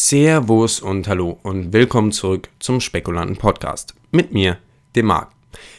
Servus 0.00 0.78
und 0.78 1.08
Hallo 1.08 1.40
und 1.42 1.72
willkommen 1.72 2.12
zurück 2.12 2.50
zum 2.60 2.80
Spekulanten 2.80 3.36
Podcast 3.36 3.96
mit 4.12 4.32
mir, 4.32 4.58
dem 4.94 5.06
Marc. 5.06 5.32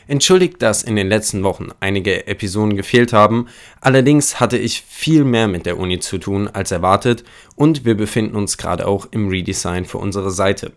Entschuldigt, 0.10 0.62
dass 0.62 0.84
in 0.84 0.97
den 0.97 1.08
letzten 1.08 1.42
Wochen 1.44 1.70
einige 1.79 2.28
Episoden 2.28 2.76
gefehlt 2.76 3.13
haben, 3.13 3.47
allerdings 3.79 4.42
hatte 4.42 4.58
ich 4.58 4.82
viel 4.82 5.24
mehr 5.24 5.47
mit 5.47 5.66
der 5.66 5.79
Uni 5.79 6.00
zu 6.00 6.18
tun 6.18 6.50
als 6.50 6.72
erwartet 6.72 7.24
und 7.55 7.86
wir 7.86 7.96
befinden 7.96 8.36
uns 8.36 8.58
gerade 8.58 8.87
auch 8.87 9.08
im 9.12 9.29
Redesign 9.29 9.86
für 9.86 10.00
unsere 10.00 10.31
Seite. 10.31 10.74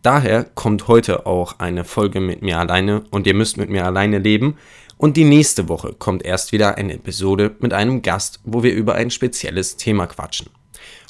Daher 0.00 0.44
kommt 0.44 0.88
heute 0.88 1.26
auch 1.26 1.58
eine 1.58 1.84
Folge 1.84 2.20
mit 2.20 2.40
mir 2.40 2.58
alleine 2.58 3.04
und 3.10 3.26
ihr 3.26 3.34
müsst 3.34 3.58
mit 3.58 3.68
mir 3.68 3.84
alleine 3.84 4.18
leben. 4.18 4.56
Und 4.96 5.18
die 5.18 5.24
nächste 5.24 5.68
Woche 5.68 5.94
kommt 5.96 6.24
erst 6.24 6.52
wieder 6.52 6.76
eine 6.76 6.94
Episode 6.94 7.54
mit 7.60 7.74
einem 7.74 8.00
Gast, 8.00 8.40
wo 8.44 8.62
wir 8.62 8.72
über 8.72 8.94
ein 8.94 9.10
spezielles 9.10 9.76
Thema 9.76 10.06
quatschen. 10.06 10.48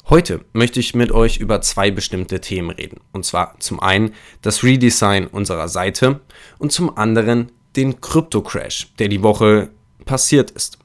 Heute 0.09 0.43
möchte 0.53 0.79
ich 0.79 0.95
mit 0.95 1.11
euch 1.11 1.37
über 1.37 1.61
zwei 1.61 1.91
bestimmte 1.91 2.41
Themen 2.41 2.71
reden. 2.71 2.99
Und 3.11 3.25
zwar 3.25 3.59
zum 3.59 3.79
einen 3.79 4.15
das 4.41 4.63
Redesign 4.63 5.27
unserer 5.27 5.67
Seite 5.67 6.21
und 6.57 6.71
zum 6.71 6.97
anderen 6.97 7.51
den 7.75 8.01
Krypto-Crash, 8.01 8.95
der 8.97 9.07
die 9.07 9.21
Woche 9.21 9.69
passiert 10.05 10.49
ist. 10.49 10.79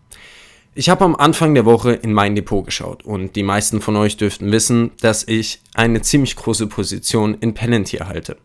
Ich 0.74 0.91
habe 0.91 1.06
am 1.06 1.16
Anfang 1.16 1.55
der 1.55 1.64
Woche 1.64 1.92
in 1.92 2.12
mein 2.12 2.34
Depot 2.34 2.66
geschaut 2.66 3.02
und 3.02 3.34
die 3.34 3.45
meisten 3.45 3.80
von 3.80 3.97
euch 3.97 4.19
dürften 4.19 4.52
wissen, 4.52 4.91
dass 5.00 5.27
ich 5.27 5.62
eine 5.72 6.02
ziemlich 6.02 6.36
große 6.36 6.66
Position 6.66 7.34
in 7.41 7.55
Palantir 7.55 8.06
halte. 8.06 8.36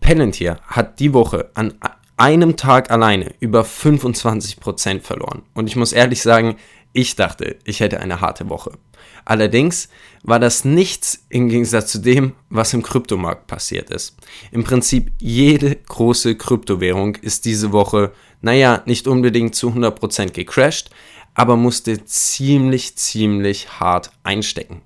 Palantir 0.00 0.58
hat 0.66 1.00
die 1.00 1.14
Woche 1.14 1.52
an 1.54 1.72
einem 2.20 2.58
Tag 2.58 2.90
alleine 2.90 3.32
über 3.40 3.62
25% 3.62 5.00
verloren. 5.00 5.40
Und 5.54 5.68
ich 5.68 5.76
muss 5.76 5.94
ehrlich 5.94 6.20
sagen, 6.20 6.56
ich 6.92 7.16
dachte, 7.16 7.56
ich 7.64 7.80
hätte 7.80 8.00
eine 8.00 8.20
harte 8.20 8.48
Woche. 8.48 8.72
Allerdings 9.24 9.88
war 10.22 10.38
das 10.38 10.64
nichts 10.64 11.24
im 11.28 11.48
Gegensatz 11.48 11.92
zu 11.92 11.98
dem, 11.98 12.34
was 12.48 12.74
im 12.74 12.82
Kryptomarkt 12.82 13.46
passiert 13.46 13.90
ist. 13.90 14.16
Im 14.50 14.64
Prinzip 14.64 15.12
jede 15.18 15.76
große 15.76 16.36
Kryptowährung 16.36 17.16
ist 17.16 17.44
diese 17.44 17.72
Woche, 17.72 18.12
naja, 18.40 18.82
nicht 18.86 19.06
unbedingt 19.06 19.54
zu 19.54 19.68
100% 19.68 20.32
gecrashed, 20.32 20.90
aber 21.34 21.56
musste 21.56 22.04
ziemlich, 22.04 22.96
ziemlich 22.96 23.80
hart 23.80 24.10
einstecken. 24.22 24.82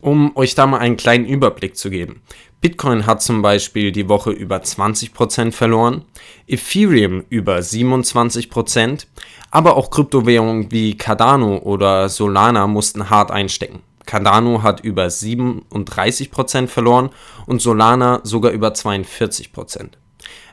Um 0.00 0.34
euch 0.36 0.54
da 0.54 0.66
mal 0.66 0.78
einen 0.78 0.96
kleinen 0.96 1.26
Überblick 1.26 1.76
zu 1.76 1.90
geben. 1.90 2.22
Bitcoin 2.60 3.06
hat 3.06 3.22
zum 3.22 3.40
Beispiel 3.40 3.90
die 3.90 4.10
Woche 4.10 4.32
über 4.32 4.56
20% 4.58 5.52
verloren, 5.52 6.04
Ethereum 6.46 7.24
über 7.30 7.56
27%, 7.56 9.06
aber 9.50 9.76
auch 9.76 9.90
Kryptowährungen 9.90 10.70
wie 10.70 10.96
Cardano 10.96 11.56
oder 11.58 12.10
Solana 12.10 12.66
mussten 12.66 13.08
hart 13.08 13.30
einstecken. 13.30 13.80
Cardano 14.04 14.62
hat 14.62 14.80
über 14.80 15.06
37% 15.06 16.66
verloren 16.66 17.10
und 17.46 17.62
Solana 17.62 18.20
sogar 18.24 18.52
über 18.52 18.68
42%. 18.68 19.92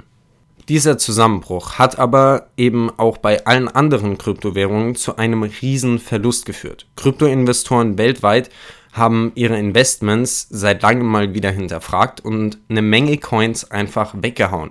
Dieser 0.68 0.96
Zusammenbruch 0.96 1.78
hat 1.78 1.98
aber 1.98 2.46
eben 2.56 2.90
auch 2.96 3.18
bei 3.18 3.44
allen 3.46 3.68
anderen 3.68 4.16
Kryptowährungen 4.16 4.94
zu 4.94 5.16
einem 5.16 5.42
riesen 5.42 5.98
Verlust 5.98 6.46
geführt. 6.46 6.86
Kryptoinvestoren 6.96 7.98
weltweit 7.98 8.48
haben 8.92 9.32
ihre 9.34 9.58
Investments 9.58 10.46
seit 10.50 10.82
langem 10.82 11.06
mal 11.06 11.34
wieder 11.34 11.50
hinterfragt 11.50 12.20
und 12.20 12.58
eine 12.68 12.82
Menge 12.82 13.18
Coins 13.18 13.70
einfach 13.70 14.14
weggehauen. 14.16 14.70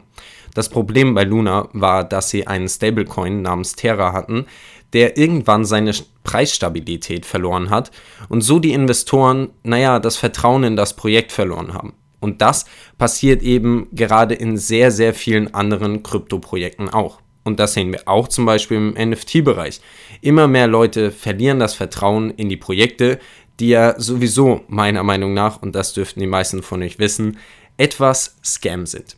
Das 0.53 0.69
Problem 0.69 1.13
bei 1.13 1.23
Luna 1.23 1.69
war, 1.73 2.03
dass 2.03 2.29
sie 2.29 2.47
einen 2.47 2.69
Stablecoin 2.69 3.41
namens 3.41 3.73
Terra 3.73 4.13
hatten, 4.13 4.45
der 4.93 5.17
irgendwann 5.17 5.65
seine 5.65 5.93
Preisstabilität 6.23 7.25
verloren 7.25 7.69
hat 7.69 7.91
und 8.29 8.41
so 8.41 8.59
die 8.59 8.73
Investoren, 8.73 9.49
naja, 9.63 9.99
das 9.99 10.17
Vertrauen 10.17 10.63
in 10.63 10.75
das 10.75 10.95
Projekt 10.95 11.31
verloren 11.31 11.73
haben. 11.73 11.93
Und 12.21 12.41
das 12.41 12.65
passiert 12.97 13.41
eben 13.43 13.89
gerade 13.91 14.35
in 14.35 14.55
sehr, 14.55 14.91
sehr 14.91 15.13
vielen 15.13 15.53
anderen 15.53 16.03
Krypto-Projekten 16.03 16.87
auch. 16.87 17.19
Und 17.43 17.59
das 17.59 17.73
sehen 17.73 17.91
wir 17.91 18.07
auch 18.07 18.27
zum 18.27 18.45
Beispiel 18.45 18.77
im 18.77 19.09
NFT-Bereich. 19.09 19.81
Immer 20.21 20.47
mehr 20.47 20.67
Leute 20.67 21.11
verlieren 21.11 21.59
das 21.59 21.73
Vertrauen 21.73 22.29
in 22.29 22.47
die 22.47 22.57
Projekte, 22.57 23.19
die 23.59 23.69
ja 23.69 23.99
sowieso 23.99 24.61
meiner 24.67 25.03
Meinung 25.03 25.33
nach, 25.33 25.61
und 25.61 25.75
das 25.75 25.93
dürften 25.93 26.19
die 26.19 26.27
meisten 26.27 26.63
von 26.63 26.83
euch 26.83 26.99
wissen, 26.99 27.39
etwas 27.77 28.37
Scam 28.43 28.85
sind. 28.85 29.17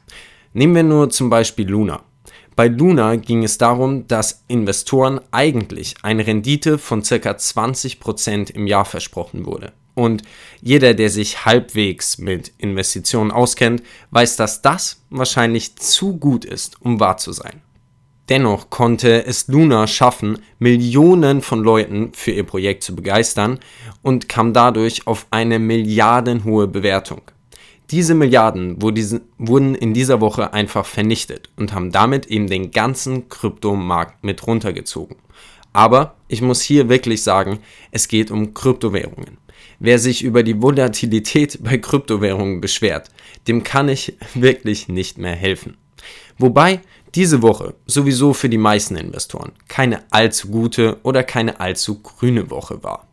Nehmen 0.54 0.76
wir 0.76 0.84
nur 0.84 1.10
zum 1.10 1.30
Beispiel 1.30 1.68
Luna. 1.68 2.04
Bei 2.56 2.68
Luna 2.68 3.16
ging 3.16 3.44
es 3.44 3.58
darum, 3.58 4.08
dass 4.08 4.44
Investoren 4.48 5.20
eigentlich 5.32 5.96
eine 6.04 6.26
Rendite 6.26 6.78
von 6.78 7.02
ca. 7.02 7.16
20% 7.16 8.52
im 8.52 8.68
Jahr 8.68 8.86
versprochen 8.86 9.46
wurde. 9.46 9.74
Und 9.96 10.24
jeder, 10.62 10.94
der 10.94 11.10
sich 11.10 11.46
halbwegs 11.46 12.18
mit 12.18 12.52
Investitionen 12.58 13.32
auskennt, 13.32 13.84
weiß, 14.12 14.36
dass 14.38 14.62
das 14.62 15.04
wahrscheinlich 15.10 15.76
zu 15.76 16.18
gut 16.18 16.46
ist, 16.46 16.82
um 16.82 17.00
wahr 17.00 17.18
zu 17.18 17.32
sein. 17.32 17.62
Dennoch 18.30 18.70
konnte 18.70 19.26
es 19.26 19.48
Luna 19.50 19.86
schaffen, 19.86 20.40
Millionen 20.58 21.42
von 21.42 21.62
Leuten 21.62 22.14
für 22.14 22.32
ihr 22.32 22.46
Projekt 22.46 22.84
zu 22.84 22.96
begeistern 22.96 23.60
und 24.02 24.30
kam 24.30 24.54
dadurch 24.54 25.08
auf 25.08 25.28
eine 25.30 25.60
milliardenhohe 25.60 26.68
Bewertung. 26.68 27.22
Diese 27.92 28.16
Milliarden 28.16 28.82
wurden 28.82 29.76
in 29.76 29.94
dieser 29.94 30.22
Woche 30.22 30.54
einfach 30.54 30.86
vernichtet 30.86 31.50
und 31.58 31.74
haben 31.74 31.92
damit 31.92 32.28
eben 32.28 32.48
den 32.48 32.72
ganzen 32.72 33.28
Kryptomarkt 33.28 34.24
mit 34.24 34.48
runtergezogen. 34.48 35.18
Aber 35.74 36.16
ich 36.28 36.42
muss 36.42 36.62
hier 36.62 36.88
wirklich 36.88 37.24
sagen, 37.24 37.60
es 37.92 38.08
geht 38.08 38.32
um 38.32 38.54
Kryptowährungen. 38.54 39.38
Wer 39.80 40.00
sich 40.00 40.24
über 40.24 40.44
die 40.44 40.62
Volatilität 40.62 41.60
bei 41.62 41.78
Kryptowährungen 41.78 42.62
beschwert, 42.62 43.10
dem 43.48 43.64
kann 43.64 43.90
ich 43.90 44.18
wirklich 44.34 44.88
nicht 44.88 45.18
mehr 45.18 45.36
helfen. 45.36 45.78
Wobei 46.38 46.82
diese 47.16 47.42
Woche 47.42 47.76
sowieso 47.86 48.34
für 48.34 48.50
die 48.50 48.58
meisten 48.58 48.96
Investoren 48.96 49.52
keine 49.68 50.04
allzu 50.12 50.50
gute 50.50 50.98
oder 51.04 51.24
keine 51.24 51.60
allzu 51.60 52.02
grüne 52.02 52.50
Woche 52.50 52.84
war. 52.84 53.08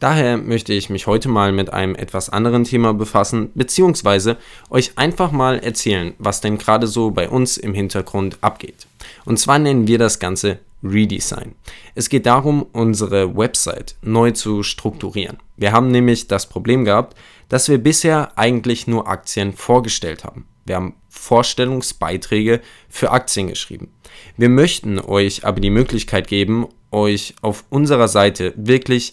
Daher 0.00 0.36
möchte 0.36 0.72
ich 0.72 0.90
mich 0.90 1.08
heute 1.08 1.28
mal 1.28 1.50
mit 1.50 1.72
einem 1.72 1.96
etwas 1.96 2.30
anderen 2.30 2.62
Thema 2.62 2.94
befassen, 2.94 3.50
beziehungsweise 3.54 4.36
euch 4.70 4.92
einfach 4.96 5.32
mal 5.32 5.58
erzählen, 5.58 6.14
was 6.18 6.40
denn 6.40 6.58
gerade 6.58 6.86
so 6.86 7.10
bei 7.10 7.28
uns 7.28 7.56
im 7.56 7.74
Hintergrund 7.74 8.38
abgeht. 8.40 8.86
Und 9.24 9.40
zwar 9.40 9.58
nennen 9.58 9.88
wir 9.88 9.98
das 9.98 10.20
Ganze 10.20 10.60
Redesign. 10.82 11.54
Es 11.94 12.08
geht 12.08 12.26
darum, 12.26 12.66
unsere 12.72 13.36
Website 13.36 13.96
neu 14.02 14.30
zu 14.30 14.62
strukturieren. 14.62 15.38
Wir 15.56 15.72
haben 15.72 15.90
nämlich 15.90 16.28
das 16.28 16.48
Problem 16.48 16.84
gehabt, 16.84 17.16
dass 17.48 17.68
wir 17.68 17.78
bisher 17.78 18.38
eigentlich 18.38 18.86
nur 18.86 19.08
Aktien 19.08 19.52
vorgestellt 19.52 20.24
haben. 20.24 20.46
Wir 20.64 20.76
haben 20.76 20.94
Vorstellungsbeiträge 21.08 22.60
für 22.88 23.10
Aktien 23.10 23.48
geschrieben. 23.48 23.90
Wir 24.36 24.48
möchten 24.48 25.00
euch 25.00 25.44
aber 25.44 25.60
die 25.60 25.70
Möglichkeit 25.70 26.28
geben, 26.28 26.68
euch 26.90 27.34
auf 27.40 27.64
unserer 27.70 28.08
Seite 28.08 28.52
wirklich 28.56 29.12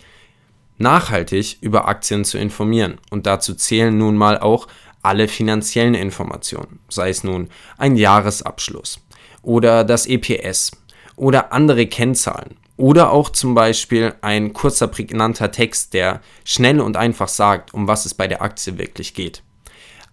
nachhaltig 0.77 1.57
über 1.61 1.87
Aktien 1.87 2.25
zu 2.25 2.37
informieren. 2.37 2.99
Und 3.09 3.25
dazu 3.25 3.55
zählen 3.55 3.97
nun 3.97 4.17
mal 4.17 4.37
auch 4.37 4.67
alle 5.01 5.27
finanziellen 5.27 5.93
Informationen, 5.93 6.79
sei 6.89 7.09
es 7.09 7.23
nun 7.23 7.49
ein 7.77 7.95
Jahresabschluss 7.95 8.99
oder 9.43 9.83
das 9.83 10.07
EPS 10.07 10.71
oder 11.15 11.53
andere 11.53 11.87
Kennzahlen 11.87 12.57
oder 12.77 13.11
auch 13.11 13.29
zum 13.29 13.55
Beispiel 13.55 14.13
ein 14.21 14.53
kurzer 14.53 14.87
prägnanter 14.87 15.51
Text, 15.51 15.93
der 15.93 16.21
schnell 16.43 16.81
und 16.81 16.97
einfach 16.97 17.29
sagt, 17.29 17.73
um 17.73 17.87
was 17.87 18.05
es 18.05 18.13
bei 18.13 18.27
der 18.27 18.41
Aktie 18.41 18.77
wirklich 18.77 19.13
geht. 19.13 19.43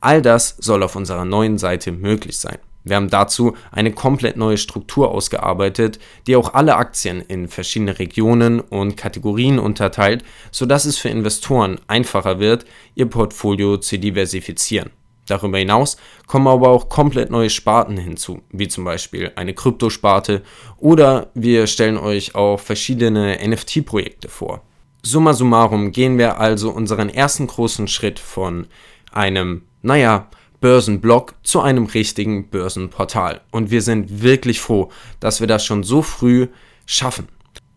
All 0.01 0.23
das 0.23 0.57
soll 0.59 0.83
auf 0.83 0.97
unserer 0.97 1.25
neuen 1.25 1.59
Seite 1.59 1.93
möglich 1.93 2.39
sein. 2.39 2.59
Wir 2.85 2.97
haben 2.97 3.11
dazu 3.11 3.57
eine 3.71 3.93
komplett 3.93 4.37
neue 4.37 4.59
Struktur 4.59 5.13
ausgearbeitet, 5.13 6.01
die 6.27 6.35
auch 6.35 6.55
alle 6.55 6.75
Aktien 6.75 7.21
in 7.21 7.47
verschiedene 7.47 7.99
Regionen 8.01 8.59
und 8.59 8.97
Kategorien 8.97 9.61
unterteilt, 9.61 10.25
sodass 10.51 10.85
es 10.85 10.99
für 10.99 11.09
Investoren 11.09 11.79
einfacher 11.87 12.41
wird, 12.41 12.65
ihr 12.97 13.07
Portfolio 13.07 13.77
zu 13.77 13.99
diversifizieren. 13.99 14.91
Darüber 15.27 15.59
hinaus 15.59 15.97
kommen 16.27 16.49
aber 16.49 16.69
auch 16.69 16.89
komplett 16.89 17.31
neue 17.31 17.51
Sparten 17.51 17.97
hinzu, 17.97 18.43
wie 18.51 18.69
zum 18.69 18.85
Beispiel 18.85 19.33
eine 19.37 19.55
Kryptosparte 19.55 20.43
oder 20.79 21.31
wir 21.35 21.67
stellen 21.67 21.97
euch 21.97 22.35
auch 22.35 22.59
verschiedene 22.59 23.39
NFT-Projekte 23.47 24.29
vor. 24.29 24.63
Summa 25.03 25.33
summarum 25.33 25.93
gehen 25.93 26.19
wir 26.19 26.39
also 26.39 26.71
unseren 26.71 27.09
ersten 27.09 27.47
großen 27.47 27.89
Schritt 27.89 28.19
von 28.19 28.67
einem, 29.13 29.63
naja, 29.83 30.29
Börsenblog 30.61 31.35
zu 31.43 31.61
einem 31.61 31.87
richtigen 31.87 32.49
Börsenportal. 32.49 33.41
Und 33.51 33.71
wir 33.71 33.83
sind 33.83 34.23
wirklich 34.23 34.61
froh, 34.61 34.91
dass 35.19 35.41
wir 35.41 35.49
das 35.49 35.65
schon 35.65 35.83
so 35.83 36.03
früh 36.03 36.47
schaffen. 36.87 37.29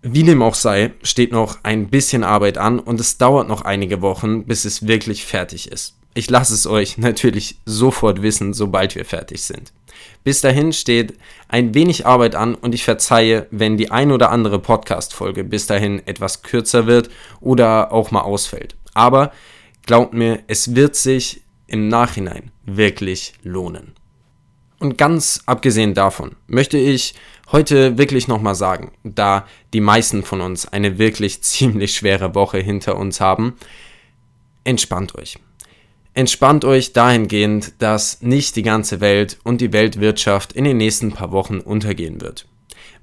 Wie 0.03 0.21
dem 0.21 0.43
auch 0.43 0.53
sei, 0.53 0.93
steht 1.01 1.31
noch 1.31 1.57
ein 1.63 1.89
bisschen 1.89 2.23
Arbeit 2.23 2.59
an 2.59 2.79
und 2.79 2.99
es 2.99 3.17
dauert 3.17 3.47
noch 3.47 3.61
einige 3.61 4.03
Wochen, 4.03 4.45
bis 4.45 4.65
es 4.65 4.87
wirklich 4.87 5.25
fertig 5.25 5.71
ist. 5.71 5.95
Ich 6.17 6.29
lasse 6.29 6.53
es 6.53 6.65
euch 6.65 6.97
natürlich 6.97 7.57
sofort 7.65 8.23
wissen, 8.23 8.53
sobald 8.53 8.95
wir 8.95 9.05
fertig 9.05 9.43
sind. 9.43 9.71
Bis 10.23 10.41
dahin 10.41 10.73
steht 10.73 11.13
ein 11.49 11.75
wenig 11.75 12.07
Arbeit 12.07 12.35
an 12.35 12.55
und 12.55 12.73
ich 12.73 12.83
verzeihe, 12.83 13.47
wenn 13.51 13.77
die 13.77 13.91
ein 13.91 14.11
oder 14.11 14.31
andere 14.31 14.59
Podcast-Folge 14.59 15.43
bis 15.43 15.67
dahin 15.67 16.05
etwas 16.07 16.41
kürzer 16.41 16.87
wird 16.87 17.09
oder 17.41 17.91
auch 17.91 18.11
mal 18.11 18.21
ausfällt. 18.21 18.75
Aber 18.93 19.31
glaubt 19.85 20.13
mir, 20.13 20.39
es 20.47 20.73
wird 20.73 20.95
sich 20.95 21.41
im 21.67 21.89
Nachhinein 21.89 22.51
wirklich 22.65 23.33
lohnen. 23.43 23.93
Und 24.79 24.97
ganz 24.97 25.43
abgesehen 25.45 25.93
davon 25.93 26.35
möchte 26.47 26.77
ich 26.77 27.15
heute 27.51 27.97
wirklich 27.97 28.27
nochmal 28.27 28.55
sagen, 28.55 28.91
da 29.03 29.47
die 29.73 29.81
meisten 29.81 30.23
von 30.23 30.41
uns 30.41 30.67
eine 30.67 30.97
wirklich 30.97 31.41
ziemlich 31.43 31.95
schwere 31.95 32.35
Woche 32.35 32.59
hinter 32.59 32.97
uns 32.97 33.19
haben, 33.19 33.55
entspannt 34.63 35.15
euch. 35.15 35.37
Entspannt 36.17 36.63
euch 36.63 36.93
dahingehend, 36.93 37.73
dass 37.79 38.21
nicht 38.21 38.55
die 38.55 38.61
ganze 38.61 39.01
Welt 39.01 39.37
und 39.43 39.59
die 39.59 39.73
Weltwirtschaft 39.73 40.53
in 40.53 40.63
den 40.63 40.77
nächsten 40.77 41.11
paar 41.11 41.33
Wochen 41.33 41.59
untergehen 41.59 42.21
wird. 42.21 42.47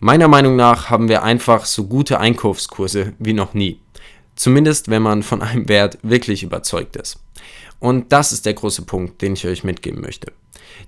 Meiner 0.01 0.29
Meinung 0.29 0.57
nach 0.57 0.89
haben 0.89 1.11
wir 1.11 1.23
einfach 1.23 1.67
so 1.67 1.85
gute 1.85 2.21
Einkaufskurse 2.21 3.13
wie 3.19 3.35
noch 3.35 3.53
nie. 3.53 3.81
Zumindest 4.35 4.89
wenn 4.89 5.03
man 5.03 5.23
von 5.23 5.43
einem 5.43 5.69
Wert 5.69 5.99
wirklich 6.03 6.43
überzeugt 6.43 6.97
ist. 6.97 7.19
Und 7.81 8.13
das 8.13 8.33
ist 8.33 8.47
der 8.47 8.55
große 8.55 8.83
Punkt, 8.87 9.21
den 9.21 9.35
ich 9.35 9.47
euch 9.47 9.63
mitgeben 9.63 10.01
möchte. 10.01 10.33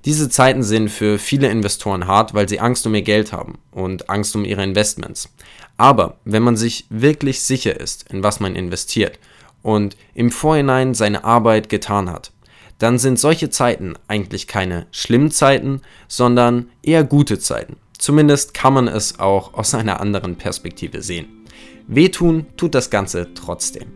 Diese 0.06 0.30
Zeiten 0.30 0.62
sind 0.62 0.88
für 0.88 1.18
viele 1.18 1.48
Investoren 1.48 2.06
hart, 2.06 2.32
weil 2.32 2.48
sie 2.48 2.58
Angst 2.58 2.86
um 2.86 2.94
ihr 2.94 3.02
Geld 3.02 3.34
haben 3.34 3.58
und 3.70 4.08
Angst 4.08 4.34
um 4.34 4.46
ihre 4.46 4.64
Investments. 4.64 5.28
Aber 5.76 6.16
wenn 6.24 6.42
man 6.42 6.56
sich 6.56 6.86
wirklich 6.88 7.42
sicher 7.42 7.78
ist, 7.78 8.10
in 8.10 8.22
was 8.22 8.40
man 8.40 8.56
investiert 8.56 9.18
und 9.64 9.96
im 10.14 10.30
Vorhinein 10.30 10.94
seine 10.94 11.24
Arbeit 11.24 11.68
getan 11.68 12.08
hat, 12.08 12.30
dann 12.78 12.98
sind 12.98 13.18
solche 13.18 13.50
Zeiten 13.50 13.94
eigentlich 14.06 14.46
keine 14.46 14.86
schlimmen 14.92 15.30
Zeiten, 15.30 15.80
sondern 16.06 16.68
eher 16.82 17.02
gute 17.02 17.38
Zeiten. 17.38 17.76
Zumindest 17.98 18.52
kann 18.52 18.74
man 18.74 18.88
es 18.88 19.18
auch 19.18 19.54
aus 19.54 19.74
einer 19.74 20.00
anderen 20.00 20.36
Perspektive 20.36 21.02
sehen. 21.02 21.46
Wehtun 21.86 22.46
tut 22.56 22.74
das 22.74 22.90
Ganze 22.90 23.32
trotzdem. 23.34 23.86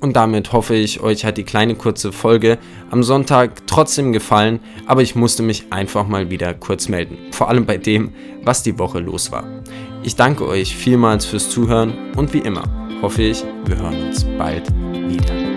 Und 0.00 0.16
damit 0.16 0.52
hoffe 0.52 0.74
ich, 0.74 1.00
euch 1.00 1.24
hat 1.24 1.38
die 1.38 1.44
kleine 1.44 1.74
kurze 1.74 2.12
Folge 2.12 2.58
am 2.90 3.02
Sonntag 3.02 3.66
trotzdem 3.66 4.12
gefallen, 4.12 4.60
aber 4.86 5.02
ich 5.02 5.14
musste 5.14 5.42
mich 5.42 5.66
einfach 5.70 6.06
mal 6.06 6.30
wieder 6.30 6.52
kurz 6.52 6.88
melden. 6.88 7.16
Vor 7.30 7.48
allem 7.48 7.64
bei 7.64 7.78
dem, 7.78 8.12
was 8.42 8.62
die 8.62 8.78
Woche 8.78 8.98
los 8.98 9.30
war. 9.30 9.44
Ich 10.02 10.16
danke 10.16 10.46
euch 10.46 10.76
vielmals 10.76 11.24
fürs 11.24 11.48
Zuhören 11.48 12.12
und 12.14 12.32
wie 12.32 12.38
immer 12.38 12.85
hoffe 13.02 13.22
ich, 13.22 13.44
wir 13.66 13.76
hören 13.78 14.08
uns 14.08 14.24
bald 14.38 14.66
wieder. 15.08 15.55